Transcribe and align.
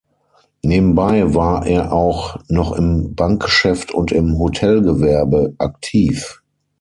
Nebenbei 0.63 1.35
war 1.35 1.63
er 1.67 1.93
auch 1.93 2.37
noch 2.47 2.71
im 2.71 3.13
Bankgeschäft 3.13 3.91
und 3.93 4.11
im 4.11 4.39
Hotelgewerbe 4.39 5.53
aktiv. 5.59 6.41